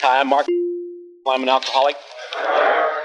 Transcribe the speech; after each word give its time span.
Hi, 0.00 0.20
I'm 0.20 0.28
Mark. 0.28 0.46
I'm 1.26 1.42
an 1.42 1.48
alcoholic. 1.48 1.96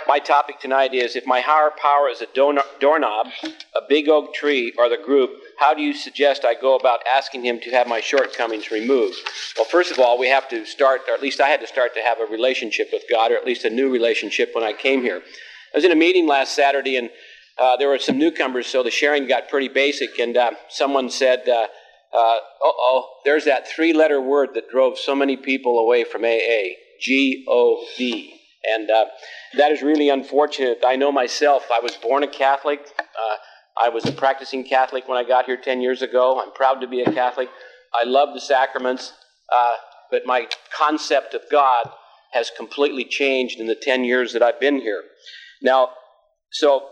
My 0.08 0.20
topic 0.20 0.60
tonight 0.60 0.94
is 0.94 1.16
if 1.16 1.26
my 1.26 1.42
higher 1.42 1.72
power 1.76 2.08
is 2.08 2.22
a 2.22 2.28
doorknob, 2.36 3.28
a 3.76 3.80
big 3.90 4.08
oak 4.10 4.36
tree, 4.36 4.72
or 4.78 4.90
the 4.90 4.98
group, 5.04 5.32
how 5.58 5.74
do 5.74 5.82
you 5.82 5.96
suggest 5.96 6.46
I 6.46 6.54
go 6.54 6.76
about 6.76 7.00
asking 7.12 7.46
him 7.46 7.60
to 7.62 7.72
have 7.72 7.88
my 7.88 8.00
shortcomings 8.00 8.70
removed? 8.70 9.18
Well, 9.58 9.66
first 9.66 9.92
of 9.92 9.98
all, 9.98 10.20
we 10.20 10.28
have 10.28 10.48
to 10.50 10.68
start, 10.68 11.02
or 11.08 11.16
at 11.16 11.22
least 11.24 11.42
I 11.42 11.48
had 11.48 11.62
to 11.62 11.68
start 11.68 11.96
to 11.96 12.02
have 12.02 12.20
a 12.20 12.32
relationship 12.32 12.90
with 12.94 13.06
God, 13.10 13.32
or 13.32 13.38
at 13.38 13.46
least 13.46 13.66
a 13.66 13.72
new 13.72 13.92
relationship 13.92 14.52
when 14.54 14.64
I 14.64 14.74
came 14.74 15.02
here. 15.02 15.18
I 15.74 15.78
was 15.78 15.86
in 15.86 15.92
a 15.92 15.96
meeting 15.96 16.28
last 16.28 16.56
Saturday, 16.56 16.98
and 16.98 17.10
uh, 17.58 17.76
there 17.76 17.90
were 17.90 17.98
some 17.98 18.20
newcomers, 18.20 18.68
so 18.68 18.84
the 18.84 18.92
sharing 18.92 19.28
got 19.28 19.50
pretty 19.50 19.68
basic, 19.68 20.20
and 20.20 20.38
uh, 20.38 20.52
someone 20.70 21.10
said, 21.10 21.50
uh 21.50 21.66
oh, 22.14 23.10
there's 23.26 23.46
that 23.46 23.68
three 23.68 23.94
letter 23.94 24.22
word 24.22 24.50
that 24.54 24.70
drove 24.70 25.00
so 25.00 25.16
many 25.16 25.36
people 25.36 25.80
away 25.80 26.04
from 26.04 26.24
AA 26.24 26.83
G 27.04 27.46
O 27.48 27.86
D. 27.98 28.40
And 28.64 28.90
uh, 28.90 29.06
that 29.58 29.72
is 29.72 29.82
really 29.82 30.10
unfortunate. 30.10 30.80
I 30.86 30.96
know 30.96 31.12
myself, 31.12 31.68
I 31.72 31.82
was 31.82 31.98
born 31.98 32.24
a 32.24 32.28
Catholic. 32.28 32.80
Uh, 32.98 33.36
I 33.78 33.90
was 33.90 34.06
a 34.06 34.12
practicing 34.12 34.64
Catholic 34.64 35.08
when 35.08 35.18
I 35.18 35.28
got 35.28 35.46
here 35.46 35.58
10 35.58 35.82
years 35.82 36.02
ago. 36.02 36.42
I'm 36.42 36.54
proud 36.54 36.76
to 36.76 36.88
be 36.88 37.02
a 37.02 37.12
Catholic. 37.12 37.50
I 37.94 38.06
love 38.06 38.30
the 38.34 38.40
sacraments, 38.40 39.12
uh, 39.54 39.74
but 40.12 40.26
my 40.26 40.48
concept 40.76 41.34
of 41.34 41.42
God 41.52 41.90
has 42.32 42.52
completely 42.56 43.04
changed 43.04 43.60
in 43.60 43.68
the 43.68 43.76
10 43.76 44.06
years 44.06 44.34
that 44.34 44.42
I've 44.42 44.60
been 44.60 44.80
here. 44.80 45.04
Now, 45.62 45.90
so 46.52 46.88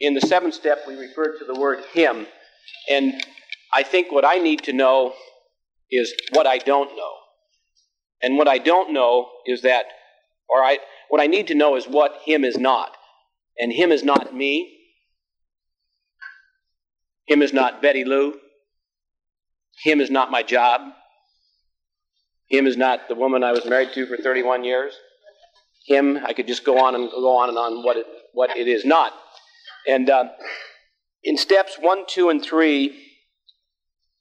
in 0.00 0.14
the 0.14 0.20
seventh 0.20 0.54
step, 0.54 0.80
we 0.88 0.96
refer 0.96 1.38
to 1.38 1.44
the 1.44 1.58
word 1.58 1.84
Him. 1.92 2.26
And 2.90 3.22
I 3.72 3.82
think 3.82 4.10
what 4.10 4.24
I 4.24 4.38
need 4.38 4.64
to 4.64 4.72
know 4.72 5.14
is 5.90 6.12
what 6.32 6.46
I 6.46 6.58
don't 6.58 6.94
know. 6.96 7.12
And 8.22 8.36
what 8.38 8.48
I 8.48 8.58
don't 8.58 8.92
know 8.92 9.28
is 9.46 9.62
that, 9.62 9.86
or 10.48 10.62
I, 10.62 10.78
what 11.08 11.20
I 11.20 11.26
need 11.26 11.48
to 11.48 11.54
know 11.54 11.76
is 11.76 11.86
what 11.86 12.20
Him 12.24 12.44
is 12.44 12.56
not. 12.56 12.96
And 13.58 13.72
Him 13.72 13.92
is 13.92 14.02
not 14.02 14.34
me. 14.34 14.72
Him 17.26 17.42
is 17.42 17.52
not 17.52 17.82
Betty 17.82 18.04
Lou. 18.04 18.34
Him 19.82 20.00
is 20.00 20.10
not 20.10 20.30
my 20.30 20.42
job. 20.42 20.80
Him 22.48 22.66
is 22.66 22.76
not 22.76 23.08
the 23.08 23.14
woman 23.14 23.42
I 23.42 23.52
was 23.52 23.66
married 23.66 23.92
to 23.94 24.06
for 24.06 24.16
31 24.16 24.64
years. 24.64 24.94
Him, 25.86 26.18
I 26.24 26.32
could 26.32 26.46
just 26.46 26.64
go 26.64 26.84
on 26.84 26.94
and 26.94 27.10
go 27.10 27.36
on 27.36 27.48
and 27.48 27.58
on 27.58 27.84
what 27.84 27.96
it, 27.96 28.06
what 28.32 28.56
it 28.56 28.68
is 28.68 28.84
not. 28.84 29.12
And 29.86 30.08
uh, 30.10 30.24
in 31.22 31.36
steps 31.36 31.76
one, 31.78 32.04
two, 32.06 32.28
and 32.28 32.42
three, 32.42 33.02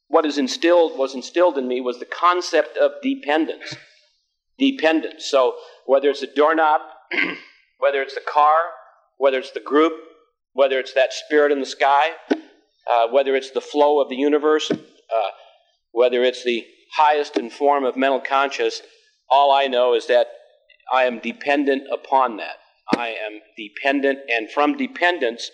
what 0.08 0.26
is 0.26 0.38
instilled 0.38 0.98
was 0.98 1.16
instilled 1.16 1.58
in 1.58 1.68
me 1.68 1.82
was 1.82 2.00
the 2.00 2.06
concept 2.06 2.78
of 2.78 2.92
dependence. 3.02 3.76
Dependence. 4.58 5.26
So 5.26 5.56
whether 5.86 6.10
it's 6.10 6.24
a 6.24 6.34
doorknob, 6.34 6.82
whether 7.80 8.02
it's 8.02 8.16
the 8.16 8.22
car, 8.22 8.58
whether 9.18 9.38
it's 9.38 9.52
the 9.52 9.60
group, 9.60 9.94
whether 10.54 10.80
it's 10.80 10.94
that 10.94 11.14
spirit 11.14 11.52
in 11.52 11.60
the 11.60 11.66
sky, 11.66 12.12
uh, 12.32 13.08
whether 13.12 13.36
it's 13.36 13.52
the 13.52 13.62
flow 13.62 14.02
of 14.02 14.10
the 14.10 14.16
universe, 14.16 14.72
uh, 14.72 15.30
whether 15.92 16.24
it's 16.24 16.44
the 16.44 16.66
highest 16.96 17.38
in 17.38 17.50
form 17.50 17.84
of 17.84 17.98
mental 17.98 18.22
conscious, 18.22 18.82
all 19.30 19.52
I 19.52 19.68
know 19.68 19.94
is 19.94 20.08
that 20.08 20.28
I 20.94 21.04
am 21.04 21.20
dependent 21.20 21.84
upon 21.92 22.38
that. 22.38 22.58
I 22.96 23.10
am 23.10 23.40
dependent, 23.58 24.20
and 24.30 24.50
from 24.52 24.78
dependence, 24.78 25.50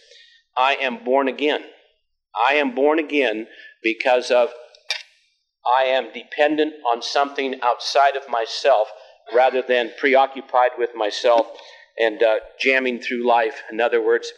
I 0.58 0.76
am 0.76 1.04
born 1.04 1.28
again. 1.30 1.64
I 2.36 2.56
am 2.56 2.76
born 2.76 3.00
again 3.00 3.48
because 3.82 4.32
of 4.32 4.50
I 5.66 5.84
am 5.84 6.12
dependent 6.14 6.74
on 6.92 7.02
something 7.02 7.60
outside 7.62 8.16
of 8.16 8.28
myself 8.30 8.88
rather 9.34 9.62
than 9.62 9.92
preoccupied 10.00 10.72
with 10.78 10.92
myself 10.96 11.48
and 12.00 12.22
uh, 12.24 12.36
jamming 12.60 13.00
through 13.00 13.28
life. 13.28 13.62
In 13.72 13.80
other 13.80 14.04
words, 14.04 14.32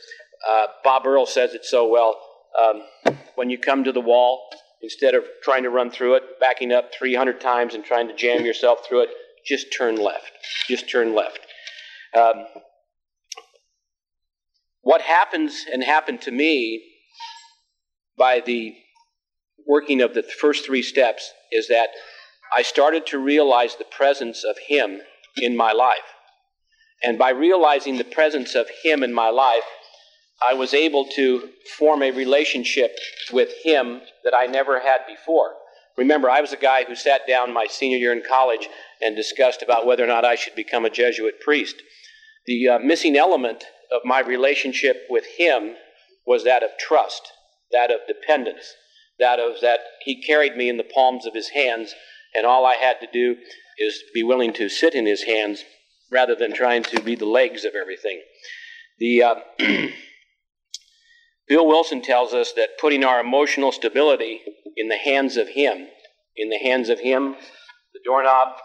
uh, 0.48 0.68
Bob 0.84 1.06
Earl 1.06 1.26
says 1.26 1.54
it 1.54 1.66
so 1.66 1.88
well. 1.88 2.20
Um, 2.60 3.16
when 3.36 3.50
you 3.50 3.58
come 3.58 3.84
to 3.86 3.92
the 3.92 4.02
wall, 4.02 4.50
instead 4.82 5.16
of 5.16 5.24
trying 5.42 5.64
to 5.64 5.70
run 5.70 5.90
through 5.90 6.16
it, 6.16 6.24
backing 6.40 6.72
up 6.72 6.92
300 6.94 7.40
times 7.40 7.74
and 7.74 7.84
trying 7.84 8.08
to 8.08 8.16
jam 8.16 8.46
yourself 8.46 8.86
through 8.88 9.04
it, 9.04 9.10
just 9.46 9.74
turn 9.76 9.96
left. 9.96 10.32
Just 10.68 10.90
turn 10.90 11.16
left. 11.16 11.40
Um, 12.16 12.46
what 14.82 15.02
happens 15.02 15.66
and 15.72 15.84
happened 15.84 16.22
to 16.22 16.32
me 16.32 16.84
by 18.18 18.42
the 18.46 18.76
working 19.68 20.02
of 20.02 20.14
the 20.14 20.24
first 20.24 20.66
three 20.66 20.82
steps 20.82 21.32
is 21.52 21.68
that 21.68 21.90
I 22.56 22.62
started 22.62 23.06
to 23.08 23.18
realize 23.18 23.76
the 23.76 23.86
presence 23.86 24.44
of 24.44 24.56
Him 24.68 25.02
in 25.38 25.58
my 25.58 25.72
life. 25.72 25.98
And 27.04 27.18
by 27.18 27.32
realizing 27.32 27.98
the 27.98 28.04
presence 28.04 28.56
of 28.56 28.68
Him 28.84 29.04
in 29.04 29.14
my 29.14 29.30
life, 29.30 29.64
I 30.48 30.54
was 30.54 30.74
able 30.74 31.06
to 31.16 31.50
form 31.78 32.04
a 32.04 32.12
relationship 32.12 32.96
with 33.32 33.50
Him 33.64 34.02
that 34.24 34.34
I 34.36 34.46
never 34.46 34.80
had 34.80 35.02
before. 35.08 35.54
Remember, 35.98 36.30
I 36.30 36.42
was 36.42 36.54
a 36.54 36.58
guy 36.58 36.84
who 36.86 36.96
sat 36.96 37.28
down 37.28 37.54
my 37.54 37.68
senior 37.70 37.98
year 37.98 38.14
in 38.14 38.24
college 38.28 38.68
and 39.02 39.16
discussed 39.16 39.62
about 39.62 39.86
whether 39.86 40.04
or 40.04 40.08
not 40.08 40.26
I 40.26 40.36
should 40.36 40.56
become 40.56 40.86
a 40.86 40.90
Jesuit 40.90 41.40
priest. 41.40 41.76
The 42.46 42.68
uh, 42.70 42.80
missing 42.80 43.16
element 43.16 43.64
of 43.92 44.02
my 44.04 44.20
relationship 44.20 45.04
with 45.10 45.26
Him 45.38 45.76
was 46.26 46.44
that 46.44 46.64
of 46.64 46.72
trust, 46.80 47.32
that 47.72 47.92
of 47.92 48.00
dependence 48.08 48.74
that 49.20 49.40
of 49.40 49.62
that 49.62 49.80
he 50.04 50.22
carried 50.22 50.56
me 50.56 50.70
in 50.70 50.78
the 50.78 50.84
palms 50.84 51.26
of 51.26 51.34
his 51.34 51.50
hands, 51.50 51.94
and 52.36 52.46
all 52.46 52.66
I 52.66 52.76
had 52.76 53.00
to 53.02 53.08
do 53.12 53.36
is 53.78 54.04
be 54.14 54.24
willing 54.24 54.54
to 54.54 54.70
sit 54.70 54.96
in 54.96 55.06
his 55.06 55.24
hands 55.24 55.64
rather 56.12 56.36
than 56.36 56.54
trying 56.54 56.84
to 56.84 57.02
be 57.02 57.16
the 57.16 57.26
legs 57.26 57.66
of 57.66 57.74
everything. 57.76 58.22
The 59.00 59.24
uh, 59.24 59.36
Bill 61.48 61.68
Wilson 61.68 62.02
tells 62.02 62.34
us 62.34 62.54
that 62.54 62.78
putting 62.80 63.04
our 63.04 63.20
emotional 63.20 63.72
stability 63.72 64.42
in 64.78 64.90
the 64.90 64.98
hands 64.98 65.38
of 65.38 65.50
him, 65.50 65.88
in 66.36 66.50
the 66.50 66.60
hands 66.60 66.90
of 66.90 67.00
him, 67.00 67.36
the 67.94 68.00
doorknob, 68.06 68.58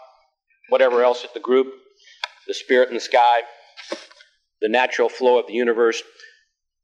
whatever 0.69 1.03
else 1.03 1.23
at 1.23 1.33
the 1.33 1.39
group, 1.39 1.67
the 2.47 2.53
spirit 2.53 2.89
in 2.89 2.95
the 2.95 3.01
sky, 3.01 3.41
the 4.61 4.69
natural 4.69 5.09
flow 5.09 5.39
of 5.39 5.47
the 5.47 5.53
universe, 5.53 6.01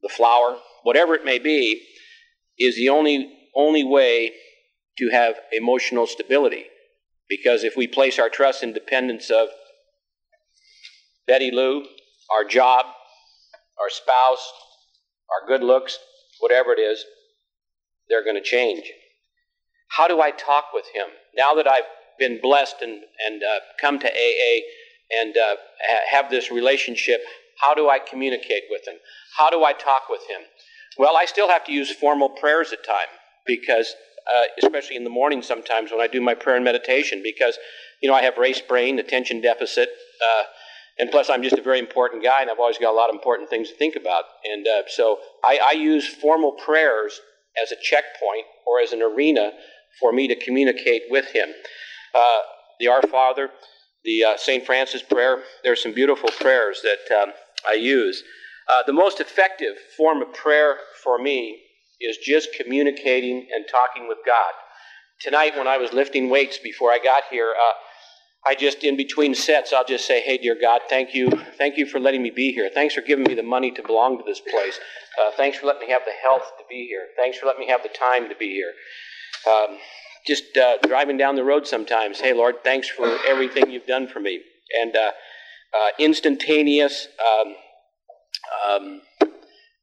the 0.01 0.09
flower, 0.09 0.57
whatever 0.83 1.15
it 1.15 1.25
may 1.25 1.39
be, 1.39 1.81
is 2.59 2.75
the 2.75 2.89
only 2.89 3.31
only 3.55 3.83
way 3.83 4.31
to 4.97 5.09
have 5.09 5.35
emotional 5.51 6.07
stability. 6.07 6.65
Because 7.27 7.63
if 7.63 7.75
we 7.75 7.87
place 7.87 8.19
our 8.19 8.29
trust 8.29 8.63
and 8.63 8.73
dependence 8.73 9.29
of 9.29 9.49
Betty 11.27 11.51
Lou, 11.51 11.83
our 12.33 12.43
job, 12.43 12.85
our 13.79 13.89
spouse, 13.89 14.51
our 15.31 15.47
good 15.47 15.63
looks, 15.63 15.97
whatever 16.39 16.71
it 16.71 16.79
is, 16.79 17.03
they're 18.09 18.23
going 18.23 18.35
to 18.35 18.43
change. 18.43 18.83
How 19.89 20.07
do 20.07 20.21
I 20.21 20.31
talk 20.31 20.65
with 20.73 20.85
him? 20.93 21.07
Now 21.35 21.55
that 21.55 21.67
I've 21.67 21.83
been 22.19 22.39
blessed 22.41 22.75
and, 22.81 23.01
and 23.25 23.41
uh, 23.41 23.59
come 23.81 23.99
to 23.99 24.07
AA 24.07 24.61
and 25.21 25.35
uh, 25.35 25.55
have 26.11 26.29
this 26.29 26.51
relationship, 26.51 27.21
how 27.59 27.73
do 27.73 27.89
I 27.89 27.99
communicate 27.99 28.63
with 28.69 28.87
him? 28.87 28.95
How 29.37 29.49
do 29.49 29.63
I 29.63 29.73
talk 29.73 30.03
with 30.09 30.21
him? 30.29 30.41
Well, 30.97 31.17
I 31.17 31.25
still 31.25 31.49
have 31.49 31.65
to 31.65 31.71
use 31.71 31.91
formal 31.91 32.29
prayers 32.29 32.71
at 32.71 32.85
times 32.85 33.09
because, 33.45 33.93
uh, 34.33 34.43
especially 34.63 34.95
in 34.95 35.03
the 35.03 35.09
morning 35.09 35.41
sometimes 35.41 35.91
when 35.91 36.01
I 36.01 36.07
do 36.07 36.21
my 36.21 36.33
prayer 36.33 36.55
and 36.55 36.65
meditation, 36.65 37.21
because, 37.23 37.57
you 38.01 38.09
know, 38.09 38.15
I 38.15 38.23
have 38.23 38.37
race 38.37 38.61
brain, 38.61 38.99
attention 38.99 39.41
deficit, 39.41 39.89
uh, 39.89 40.43
and 40.97 41.11
plus 41.11 41.29
I'm 41.29 41.43
just 41.43 41.57
a 41.57 41.61
very 41.61 41.79
important 41.79 42.23
guy 42.23 42.41
and 42.41 42.49
I've 42.49 42.59
always 42.59 42.77
got 42.77 42.91
a 42.91 42.95
lot 42.95 43.09
of 43.09 43.15
important 43.15 43.49
things 43.49 43.69
to 43.69 43.75
think 43.75 43.95
about. 43.95 44.23
And 44.45 44.65
uh, 44.67 44.83
so 44.87 45.19
I, 45.43 45.59
I, 45.67 45.71
use 45.73 46.07
formal 46.07 46.53
prayers 46.53 47.19
as 47.61 47.71
a 47.71 47.75
checkpoint 47.81 48.45
or 48.65 48.79
as 48.79 48.93
an 48.93 49.01
arena 49.01 49.51
for 49.99 50.13
me 50.13 50.27
to 50.27 50.35
communicate 50.35 51.03
with 51.09 51.25
Him. 51.33 51.49
Uh, 52.13 52.39
the 52.79 52.87
Our 52.87 53.01
Father, 53.01 53.49
the 54.05 54.23
uh, 54.23 54.37
St. 54.37 54.65
Francis 54.65 55.01
prayer, 55.01 55.43
there 55.63 55.73
are 55.73 55.77
some 55.77 55.93
beautiful 55.93 56.29
prayers 56.39 56.81
that 56.83 57.15
um, 57.15 57.33
I 57.67 57.73
use. 57.73 58.23
Uh, 58.69 58.81
the 58.87 58.93
most 58.93 59.19
effective 59.19 59.75
form 59.97 60.21
of 60.21 60.33
prayer 60.33 60.77
for 61.03 61.17
me 61.17 61.59
is 62.01 62.17
just 62.17 62.49
communicating 62.59 63.47
and 63.53 63.65
talking 63.69 64.07
with 64.07 64.19
God. 64.25 64.51
Tonight, 65.21 65.57
when 65.57 65.67
I 65.67 65.77
was 65.77 65.93
lifting 65.93 66.29
weights 66.29 66.57
before 66.57 66.91
I 66.91 66.99
got 66.99 67.23
here, 67.31 67.53
uh, 67.57 67.73
I 68.47 68.53
just, 68.53 68.83
in 68.83 68.95
between 68.95 69.33
sets, 69.33 69.73
I'll 69.73 69.85
just 69.85 70.05
say, 70.05 70.21
hey, 70.21 70.37
dear 70.37 70.55
God, 70.59 70.81
thank 70.87 71.15
you. 71.15 71.29
Thank 71.57 71.77
you 71.77 71.87
for 71.87 71.99
letting 71.99 72.21
me 72.21 72.29
be 72.29 72.51
here. 72.51 72.69
Thanks 72.71 72.93
for 72.93 73.01
giving 73.01 73.25
me 73.25 73.33
the 73.33 73.43
money 73.43 73.71
to 73.71 73.81
belong 73.81 74.19
to 74.19 74.23
this 74.23 74.39
place. 74.39 74.79
Uh, 75.19 75.31
thanks 75.35 75.57
for 75.57 75.65
letting 75.65 75.87
me 75.87 75.93
have 75.93 76.03
the 76.05 76.11
health 76.21 76.43
to 76.57 76.63
be 76.69 76.85
here. 76.87 77.07
Thanks 77.17 77.39
for 77.39 77.47
letting 77.47 77.61
me 77.61 77.71
have 77.71 77.81
the 77.81 77.89
time 77.89 78.29
to 78.29 78.35
be 78.35 78.51
here. 78.51 78.73
Um, 79.51 79.77
just 80.27 80.57
uh, 80.57 80.77
driving 80.85 81.17
down 81.17 81.35
the 81.35 81.43
road 81.43 81.65
sometimes, 81.65 82.19
hey, 82.19 82.33
Lord, 82.33 82.55
thanks 82.63 82.89
for 82.89 83.17
everything 83.27 83.71
you've 83.71 83.87
done 83.87 84.07
for 84.07 84.19
me. 84.19 84.41
And 84.81 84.95
uh, 84.95 85.11
uh 85.73 85.89
instantaneous, 85.99 87.07
um, 87.19 87.55
um, 88.69 89.01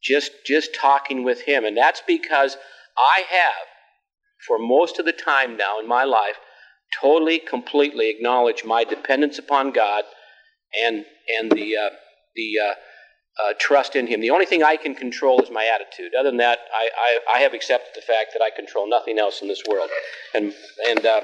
just 0.03 0.31
just 0.45 0.75
talking 0.75 1.23
with 1.23 1.41
him 1.41 1.65
and 1.65 1.77
that's 1.77 2.01
because 2.05 2.57
i 2.97 3.23
have 3.29 3.67
for 4.45 4.57
most 4.59 4.99
of 4.99 5.05
the 5.05 5.13
time 5.13 5.55
now 5.57 5.79
in 5.79 5.87
my 5.87 6.03
life 6.03 6.35
totally, 7.01 7.39
completely 7.39 8.09
acknowledged 8.09 8.65
my 8.65 8.83
dependence 8.83 9.39
upon 9.39 9.71
God 9.71 10.03
and 10.83 11.05
and 11.39 11.51
the 11.51 11.75
uh, 11.77 11.89
the 12.35 12.53
uh, 12.59 12.73
uh, 13.43 13.53
trust 13.59 13.95
in 13.95 14.07
Him. 14.07 14.21
The 14.21 14.29
only 14.29 14.45
thing 14.45 14.63
I 14.63 14.77
can 14.77 14.95
control 14.95 15.41
is 15.41 15.49
my 15.49 15.69
attitude. 15.73 16.13
Other 16.17 16.29
than 16.29 16.37
that, 16.37 16.59
I, 16.73 16.89
I, 16.97 17.37
I 17.37 17.39
have 17.39 17.53
accepted 17.53 17.91
the 17.95 18.01
fact 18.01 18.29
that 18.33 18.43
I 18.43 18.55
control 18.55 18.89
nothing 18.89 19.17
else 19.19 19.41
in 19.41 19.47
this 19.47 19.63
world. 19.67 19.89
And 20.33 20.53
and 20.89 21.05
uh, 21.05 21.21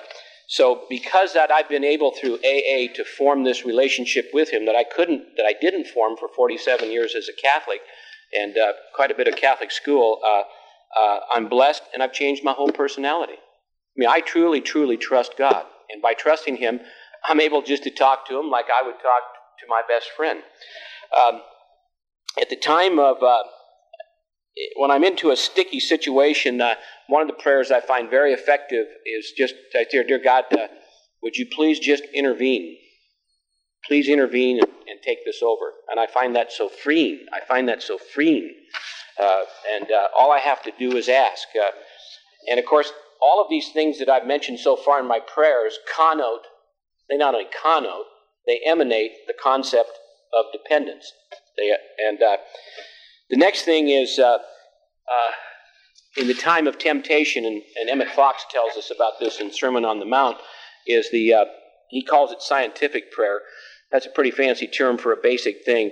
so 0.47 0.85
because 0.89 1.33
that 1.33 1.51
I've 1.51 1.69
been 1.69 1.83
able 1.83 2.11
through 2.11 2.35
AA 2.35 2.93
to 2.95 3.03
form 3.17 3.43
this 3.43 3.65
relationship 3.65 4.29
with 4.33 4.49
Him 4.49 4.65
that 4.65 4.75
I 4.75 4.83
couldn't 4.83 5.35
that 5.37 5.45
I 5.45 5.53
didn't 5.59 5.87
form 5.87 6.15
for 6.17 6.29
47 6.35 6.91
years 6.91 7.15
as 7.15 7.29
a 7.29 7.41
Catholic 7.41 7.81
and 8.33 8.57
uh, 8.57 8.73
quite 8.95 9.11
a 9.11 9.15
bit 9.15 9.27
of 9.27 9.35
Catholic 9.35 9.71
school. 9.71 10.19
Uh, 10.25 10.43
uh, 10.99 11.19
I'm 11.33 11.49
blessed, 11.49 11.83
and 11.93 12.01
I've 12.01 12.13
changed 12.13 12.43
my 12.43 12.53
whole 12.53 12.71
personality. 12.71 13.33
I 13.33 13.95
mean, 13.95 14.09
I 14.09 14.21
truly, 14.21 14.61
truly 14.61 14.97
trust 14.97 15.37
God, 15.37 15.65
and 15.91 16.01
by 16.01 16.13
trusting 16.13 16.57
Him, 16.57 16.79
I'm 17.27 17.41
able 17.41 17.61
just 17.61 17.83
to 17.83 17.91
talk 17.91 18.27
to 18.27 18.39
Him 18.39 18.49
like 18.49 18.65
I 18.65 18.85
would 18.85 18.95
talk 18.95 19.23
to 19.59 19.65
my 19.67 19.81
best 19.87 20.09
friend. 20.15 20.41
Um, 21.15 21.41
at 22.39 22.49
the 22.49 22.55
time 22.55 22.99
of 22.99 23.21
uh, 23.21 23.43
when 24.77 24.91
I'm 24.91 25.03
into 25.03 25.31
a 25.31 25.35
sticky 25.35 25.79
situation, 25.79 26.61
uh, 26.61 26.75
one 27.07 27.21
of 27.21 27.27
the 27.27 27.41
prayers 27.41 27.71
I 27.71 27.81
find 27.81 28.09
very 28.09 28.33
effective 28.33 28.85
is 29.05 29.31
just, 29.37 29.55
dear, 29.91 30.03
dear 30.03 30.19
God, 30.23 30.45
uh, 30.51 30.67
would 31.21 31.35
you 31.35 31.47
please 31.51 31.79
just 31.79 32.03
intervene? 32.13 32.77
Please 33.89 34.07
intervene 34.07 34.59
and, 34.59 34.69
take 35.01 35.23
this 35.25 35.41
over. 35.41 35.71
And 35.89 35.99
I 35.99 36.07
find 36.07 36.35
that 36.35 36.51
so 36.51 36.67
freeing. 36.67 37.25
I 37.33 37.39
find 37.47 37.67
that 37.69 37.81
so 37.81 37.97
freeing. 37.97 38.53
Uh, 39.17 39.43
and 39.73 39.85
uh, 39.89 40.07
all 40.15 40.31
I 40.31 40.39
have 40.39 40.61
to 40.63 40.71
do 40.77 40.97
is 40.97 41.07
ask. 41.07 41.47
Uh, 41.55 41.71
and 42.49 42.59
of 42.59 42.65
course, 42.65 42.91
all 43.21 43.41
of 43.41 43.49
these 43.49 43.69
things 43.71 43.97
that 43.97 44.09
I've 44.09 44.27
mentioned 44.27 44.59
so 44.59 44.75
far 44.75 44.99
in 44.99 45.07
my 45.07 45.19
prayers 45.19 45.79
connote, 45.95 46.43
they 47.09 47.17
not 47.17 47.33
only 47.33 47.47
connote, 47.63 48.05
they 48.45 48.59
emanate 48.67 49.25
the 49.25 49.33
concept 49.41 49.91
of 50.37 50.45
dependence. 50.51 51.11
They, 51.57 51.71
and 52.05 52.21
uh, 52.21 52.37
the 53.29 53.37
next 53.37 53.63
thing 53.63 53.87
is 53.87 54.19
uh, 54.19 54.37
uh, 54.37 55.31
in 56.17 56.27
the 56.27 56.35
time 56.35 56.67
of 56.67 56.77
temptation, 56.77 57.45
and, 57.45 57.63
and, 57.79 57.89
Emmett 57.89 58.09
Fox 58.09 58.45
tells 58.51 58.75
us 58.77 58.91
about 58.93 59.13
this 59.19 59.39
in 59.39 59.51
Sermon 59.51 59.85
on 59.85 59.99
the 59.99 60.05
Mount, 60.05 60.37
is 60.85 61.09
the 61.09 61.33
he 61.89 62.03
calls 62.03 62.31
it 62.31 62.41
scientific 62.41 63.11
prayer. 63.11 63.41
That's 63.91 64.05
a 64.05 64.11
pretty 64.11 64.31
fancy 64.31 64.67
term 64.67 64.97
for 64.97 65.11
a 65.11 65.17
basic 65.21 65.63
thing. 65.63 65.91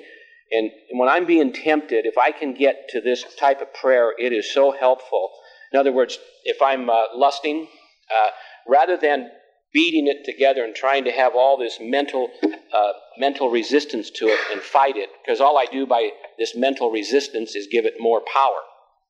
And 0.51 0.71
when 0.91 1.09
I'm 1.09 1.25
being 1.25 1.51
tempted, 1.51 2.05
if 2.05 2.17
I 2.17 2.31
can 2.31 2.53
get 2.53 2.89
to 2.89 3.01
this 3.01 3.25
type 3.37 3.61
of 3.61 3.73
prayer, 3.73 4.13
it 4.17 4.31
is 4.31 4.53
so 4.53 4.71
helpful. 4.71 5.31
In 5.73 5.79
other 5.79 5.91
words, 5.91 6.17
if 6.45 6.61
I'm 6.61 6.89
uh, 6.89 7.03
lusting, 7.15 7.67
uh, 8.09 8.29
rather 8.67 8.97
than 8.97 9.29
beating 9.73 10.07
it 10.07 10.23
together 10.25 10.63
and 10.63 10.73
trying 10.73 11.03
to 11.03 11.11
have 11.11 11.35
all 11.35 11.57
this 11.57 11.77
mental 11.81 12.29
uh, 12.43 12.91
mental 13.17 13.49
resistance 13.49 14.09
to 14.11 14.27
it 14.27 14.39
and 14.51 14.61
fight 14.61 14.95
it, 14.95 15.09
because 15.25 15.41
all 15.41 15.57
I 15.57 15.65
do 15.65 15.85
by 15.85 16.11
this 16.39 16.55
mental 16.55 16.91
resistance 16.91 17.55
is 17.55 17.67
give 17.69 17.85
it 17.85 17.95
more 17.99 18.21
power. 18.33 18.61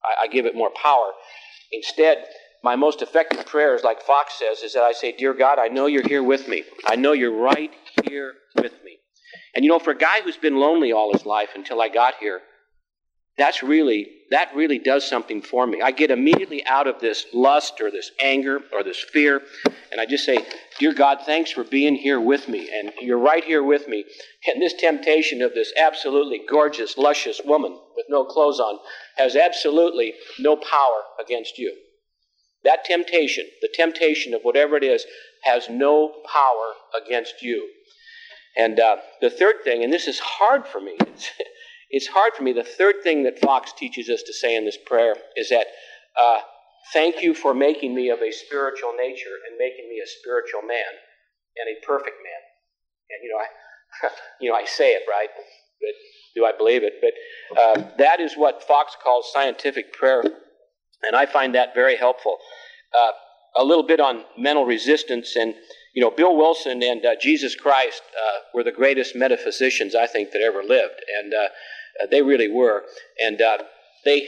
I, 0.03 0.25
I 0.25 0.27
give 0.27 0.45
it 0.47 0.55
more 0.55 0.71
power. 0.71 1.11
Instead, 1.71 2.25
my 2.63 2.75
most 2.75 3.03
effective 3.03 3.45
prayers, 3.45 3.83
like 3.83 4.01
Fox 4.01 4.39
says, 4.39 4.63
is 4.63 4.73
that 4.73 4.81
I 4.81 4.93
say, 4.93 5.11
Dear 5.15 5.33
God, 5.33 5.59
I 5.59 5.67
know 5.67 5.85
you're 5.85 6.07
here 6.07 6.23
with 6.23 6.47
me. 6.47 6.63
I 6.85 6.95
know 6.95 7.13
you're 7.13 7.37
right 7.37 7.71
here 8.05 8.33
with 8.55 8.73
me. 8.83 8.97
And 9.55 9.63
you 9.63 9.69
know, 9.69 9.79
for 9.79 9.91
a 9.91 9.97
guy 9.97 10.21
who's 10.23 10.37
been 10.37 10.57
lonely 10.57 10.91
all 10.91 11.11
his 11.13 11.25
life 11.25 11.49
until 11.55 11.81
I 11.81 11.89
got 11.89 12.15
here, 12.19 12.41
that's 13.37 13.61
really 13.61 14.09
that 14.29 14.53
really 14.55 14.79
does 14.79 15.07
something 15.07 15.41
for 15.41 15.65
me. 15.65 15.81
I 15.81 15.91
get 15.91 16.11
immediately 16.11 16.65
out 16.65 16.87
of 16.87 16.99
this 16.99 17.25
lust 17.33 17.79
or 17.79 17.89
this 17.91 18.11
anger 18.21 18.59
or 18.73 18.83
this 18.83 18.99
fear, 18.99 19.41
and 19.91 20.01
I 20.01 20.05
just 20.05 20.25
say, 20.25 20.45
Dear 20.79 20.93
God, 20.93 21.19
thanks 21.25 21.51
for 21.51 21.63
being 21.63 21.95
here 21.95 22.19
with 22.19 22.49
me. 22.49 22.69
And 22.73 22.91
you're 22.99 23.17
right 23.17 23.43
here 23.43 23.63
with 23.63 23.87
me. 23.87 24.03
And 24.47 24.61
this 24.61 24.73
temptation 24.73 25.41
of 25.41 25.53
this 25.53 25.71
absolutely 25.77 26.41
gorgeous, 26.49 26.97
luscious 26.97 27.39
woman 27.45 27.79
with 27.95 28.07
no 28.09 28.25
clothes 28.25 28.59
on 28.59 28.79
has 29.15 29.35
absolutely 29.35 30.13
no 30.39 30.55
power 30.57 31.03
against 31.23 31.57
you. 31.57 31.73
That 32.63 32.83
temptation, 32.83 33.45
the 33.61 33.69
temptation 33.73 34.33
of 34.33 34.41
whatever 34.41 34.75
it 34.75 34.83
is, 34.83 35.05
has 35.43 35.69
no 35.69 36.21
power 36.31 36.73
against 37.01 37.41
you. 37.41 37.69
And 38.57 38.79
uh, 38.79 38.97
the 39.21 39.29
third 39.29 39.55
thing, 39.63 39.83
and 39.83 39.93
this 39.93 40.07
is 40.07 40.19
hard 40.19 40.67
for 40.67 40.81
me, 40.81 40.95
it's, 40.99 41.29
it's, 41.89 42.07
hard 42.07 42.33
for 42.35 42.43
me. 42.43 42.53
The 42.53 42.63
third 42.63 42.95
thing 43.03 43.23
that 43.23 43.39
Fox 43.39 43.71
teaches 43.73 44.09
us 44.09 44.23
to 44.23 44.33
say 44.33 44.55
in 44.55 44.65
this 44.65 44.77
prayer 44.85 45.15
is 45.35 45.49
that 45.49 45.67
uh, 46.19 46.39
thank 46.91 47.21
you 47.21 47.33
for 47.33 47.53
making 47.53 47.93
me 47.93 48.09
of 48.09 48.19
a 48.19 48.31
spiritual 48.31 48.93
nature 48.99 49.37
and 49.47 49.57
making 49.59 49.87
me 49.89 50.01
a 50.03 50.07
spiritual 50.07 50.61
man 50.61 50.91
and 51.57 51.69
a 51.69 51.85
perfect 51.85 52.17
man. 52.23 52.41
And 53.09 53.19
you 53.23 53.29
know, 53.29 53.39
I, 53.39 54.11
you 54.41 54.49
know, 54.49 54.55
I 54.55 54.65
say 54.65 54.91
it 54.91 55.03
right, 55.07 55.29
but 55.35 55.93
do 56.35 56.45
I 56.45 56.51
believe 56.57 56.83
it? 56.83 56.93
But 57.01 57.59
uh, 57.59 57.95
that 57.97 58.19
is 58.19 58.33
what 58.35 58.63
Fox 58.63 58.95
calls 59.01 59.31
scientific 59.31 59.93
prayer, 59.93 60.23
and 61.03 61.15
I 61.15 61.25
find 61.25 61.53
that 61.55 61.75
very 61.75 61.95
helpful. 61.95 62.37
Uh, 62.97 63.11
a 63.57 63.63
little 63.63 63.83
bit 63.83 63.99
on 63.99 64.23
mental 64.37 64.65
resistance 64.65 65.35
and 65.35 65.55
you 65.97 66.03
know, 66.03 66.11
Bill 66.11 66.37
Wilson 66.37 66.83
and 66.83 67.03
uh, 67.03 67.15
Jesus 67.19 67.55
Christ 67.55 68.03
uh, 68.15 68.37
were 68.53 68.63
the 68.63 68.71
greatest 68.71 69.15
metaphysicians 69.15 69.95
I 69.95 70.05
think 70.05 70.29
that 70.29 70.43
ever 70.43 70.61
lived, 70.61 71.01
and 71.17 71.33
uh, 71.33 72.05
they 72.11 72.21
really 72.21 72.47
were. 72.47 72.83
And 73.19 73.41
uh, 73.41 73.57
they 74.05 74.27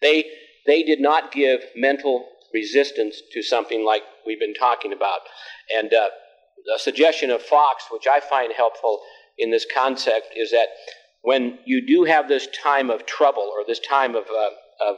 they 0.00 0.24
they 0.66 0.82
did 0.82 1.00
not 1.00 1.30
give 1.30 1.60
mental 1.76 2.26
resistance 2.52 3.22
to 3.30 3.44
something 3.44 3.84
like 3.84 4.02
we've 4.26 4.40
been 4.40 4.54
talking 4.54 4.92
about. 4.92 5.20
And 5.72 5.94
uh, 5.94 6.08
a 6.74 6.80
suggestion 6.80 7.30
of 7.30 7.40
Fox, 7.40 7.84
which 7.88 8.08
I 8.12 8.18
find 8.18 8.52
helpful 8.52 9.02
in 9.38 9.52
this 9.52 9.68
concept, 9.72 10.32
is 10.36 10.50
that 10.50 10.66
when 11.20 11.60
you 11.64 11.86
do 11.86 12.02
have 12.02 12.26
this 12.26 12.48
time 12.48 12.90
of 12.90 13.06
trouble 13.06 13.52
or 13.56 13.64
this 13.64 13.78
time 13.78 14.16
of 14.16 14.24
uh, 14.24 14.84
of 14.84 14.96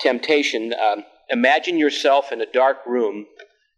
temptation, 0.00 0.72
um, 0.72 1.04
imagine 1.28 1.76
yourself 1.76 2.32
in 2.32 2.40
a 2.40 2.46
dark 2.50 2.78
room 2.86 3.26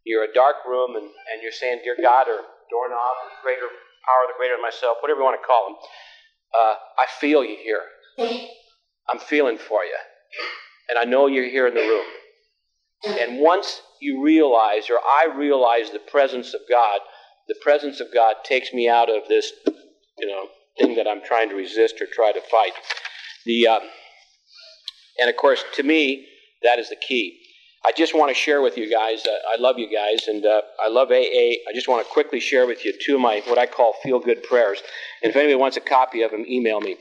you're 0.04 0.24
a 0.24 0.32
dark 0.34 0.56
room 0.66 0.96
and, 0.96 1.04
and 1.04 1.42
you're 1.42 1.52
saying, 1.52 1.80
Dear 1.84 1.96
God, 2.00 2.28
or 2.28 2.40
doorknob, 2.70 3.14
or 3.22 3.30
greater 3.42 3.68
power, 4.06 4.26
the 4.26 4.34
greater 4.36 4.54
than 4.54 4.62
myself, 4.62 4.98
whatever 5.00 5.20
you 5.20 5.24
want 5.24 5.40
to 5.40 5.46
call 5.46 5.68
them, 5.68 5.76
uh, 6.54 6.74
I 6.98 7.06
feel 7.20 7.44
you 7.44 7.56
here. 7.62 7.82
I'm 9.08 9.18
feeling 9.18 9.58
for 9.58 9.84
you. 9.84 9.96
And 10.88 10.98
I 10.98 11.04
know 11.04 11.26
you're 11.26 11.48
here 11.48 11.66
in 11.66 11.74
the 11.74 11.80
room. 11.80 12.04
And 13.04 13.40
once 13.40 13.80
you 14.00 14.22
realize, 14.22 14.90
or 14.90 14.98
I 14.98 15.32
realize 15.34 15.90
the 15.90 15.98
presence 15.98 16.54
of 16.54 16.60
God, 16.68 17.00
the 17.48 17.56
presence 17.62 18.00
of 18.00 18.08
God 18.12 18.36
takes 18.44 18.72
me 18.72 18.88
out 18.88 19.10
of 19.10 19.28
this, 19.28 19.52
you 20.18 20.26
know, 20.26 20.46
thing 20.78 20.94
that 20.96 21.08
I'm 21.08 21.22
trying 21.24 21.48
to 21.48 21.54
resist 21.54 21.96
or 22.00 22.06
try 22.12 22.32
to 22.32 22.40
fight. 22.50 22.72
The, 23.44 23.66
uh, 23.66 23.80
and 25.18 25.28
of 25.28 25.36
course, 25.36 25.64
to 25.76 25.82
me, 25.82 26.26
that 26.62 26.78
is 26.78 26.88
the 26.88 26.96
key. 26.96 27.40
I 27.84 27.90
just 27.90 28.14
want 28.14 28.30
to 28.30 28.34
share 28.34 28.62
with 28.62 28.78
you 28.78 28.88
guys. 28.88 29.26
Uh, 29.26 29.30
I 29.52 29.60
love 29.60 29.76
you 29.76 29.88
guys, 29.92 30.28
and 30.28 30.46
uh, 30.46 30.62
I 30.80 30.88
love 30.88 31.10
AA. 31.10 31.58
I 31.68 31.72
just 31.74 31.88
want 31.88 32.06
to 32.06 32.12
quickly 32.12 32.38
share 32.38 32.66
with 32.66 32.84
you 32.84 32.94
two 33.04 33.16
of 33.16 33.20
my 33.20 33.42
what 33.46 33.58
I 33.58 33.66
call 33.66 33.94
feel 34.04 34.20
good 34.20 34.44
prayers. 34.44 34.80
And 35.22 35.30
if 35.30 35.36
anybody 35.36 35.56
wants 35.56 35.76
a 35.76 35.80
copy 35.80 36.22
of 36.22 36.30
them, 36.30 36.44
email 36.46 36.80
me. 36.80 36.96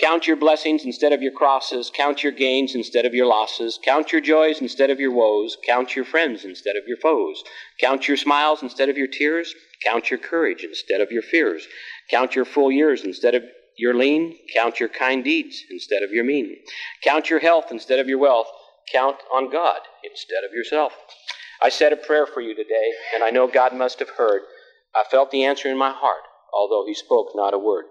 Count 0.00 0.26
your 0.26 0.36
blessings 0.36 0.86
instead 0.86 1.12
of 1.12 1.20
your 1.20 1.32
crosses. 1.32 1.90
Count 1.94 2.22
your 2.22 2.32
gains 2.32 2.74
instead 2.74 3.04
of 3.04 3.12
your 3.12 3.26
losses. 3.26 3.78
Count 3.84 4.12
your 4.12 4.22
joys 4.22 4.62
instead 4.62 4.88
of 4.88 4.98
your 4.98 5.12
woes. 5.12 5.58
Count 5.66 5.94
your 5.94 6.06
friends 6.06 6.46
instead 6.46 6.76
of 6.76 6.84
your 6.86 6.96
foes. 6.96 7.44
Count 7.78 8.08
your 8.08 8.16
smiles 8.16 8.62
instead 8.62 8.88
of 8.88 8.96
your 8.96 9.06
tears. 9.06 9.54
Count 9.84 10.10
your 10.10 10.18
courage 10.18 10.64
instead 10.64 11.02
of 11.02 11.12
your 11.12 11.22
fears. 11.22 11.66
Count 12.10 12.34
your 12.34 12.46
full 12.46 12.72
years 12.72 13.04
instead 13.04 13.34
of 13.34 13.42
your 13.76 13.94
lean. 13.94 14.38
Count 14.54 14.80
your 14.80 14.88
kind 14.88 15.22
deeds 15.22 15.62
instead 15.70 16.02
of 16.02 16.10
your 16.10 16.24
mean. 16.24 16.56
Count 17.04 17.28
your 17.28 17.40
health 17.40 17.66
instead 17.70 17.98
of 17.98 18.08
your 18.08 18.18
wealth 18.18 18.48
count 18.90 19.16
on 19.32 19.50
God 19.50 19.80
instead 20.04 20.44
of 20.44 20.54
yourself. 20.54 20.92
I 21.60 21.68
said 21.68 21.92
a 21.92 21.96
prayer 21.96 22.26
for 22.26 22.40
you 22.40 22.54
today, 22.56 22.92
and 23.14 23.22
I 23.22 23.30
know 23.30 23.46
God 23.46 23.72
must 23.72 23.98
have 24.00 24.10
heard. 24.10 24.42
I 24.94 25.04
felt 25.10 25.30
the 25.30 25.44
answer 25.44 25.68
in 25.68 25.78
my 25.78 25.92
heart, 25.92 26.22
although 26.52 26.84
He 26.86 26.94
spoke 26.94 27.28
not 27.34 27.54
a 27.54 27.58
word. 27.58 27.84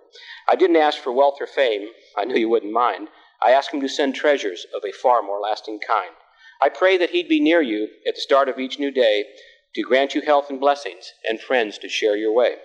I 0.50 0.56
didn't 0.56 0.76
ask 0.76 0.98
for 0.98 1.12
wealth 1.12 1.36
or 1.40 1.48
fame. 1.48 1.88
I 2.18 2.26
knew 2.26 2.38
you 2.38 2.50
wouldn't 2.50 2.74
mind. 2.74 3.08
I 3.42 3.52
asked 3.52 3.74
Him 3.74 3.82
to 3.82 3.90
send 3.90 4.16
treasures 4.16 4.66
of 4.76 4.84
a 4.86 4.92
far 4.92 5.22
more 5.22 5.40
lasting 5.40 5.80
kind. 5.88 6.12
I 6.62 6.70
pray 6.70 6.98
that 6.98 7.12
He'd 7.12 7.30
be 7.30 7.40
near 7.40 7.62
you 7.62 7.88
at 8.08 8.16
the 8.16 8.22
start 8.22 8.50
of 8.50 8.60
each 8.60 8.78
new 8.78 8.92
day 8.92 9.24
to 9.76 9.82
grant 9.84 10.14
you 10.14 10.22
health 10.22 10.50
and 10.50 10.60
blessings 10.60 11.14
and 11.28 11.40
friends 11.40 11.78
to 11.80 11.90
share 11.90 12.18
your 12.18 12.34
way. 12.34 12.56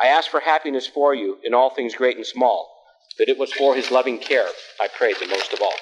I 0.00 0.06
ask 0.06 0.30
for 0.30 0.40
happiness 0.40 0.86
for 0.86 1.14
you 1.14 1.38
in 1.42 1.54
all 1.54 1.70
things 1.70 1.94
great 1.94 2.16
and 2.16 2.24
small, 2.24 2.70
that 3.18 3.28
it 3.28 3.38
was 3.38 3.52
for 3.52 3.74
His 3.74 3.90
loving 3.90 4.18
care 4.18 4.48
I 4.80 4.88
prayed 4.96 5.16
the 5.20 5.26
most 5.26 5.52
of 5.52 5.60
all. 5.60 5.74